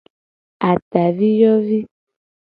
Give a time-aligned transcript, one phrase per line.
[0.69, 1.79] Ataviyovi.